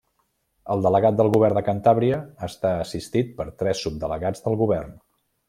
El 0.75 0.79
delegat 0.85 1.19
del 1.19 1.29
Govern 1.35 1.59
a 1.61 1.63
Cantàbria 1.67 2.21
està 2.47 2.73
assistit 2.87 3.31
per 3.43 3.47
tres 3.61 3.85
subdelegats 3.87 4.45
del 4.49 4.59
Govern. 4.65 4.99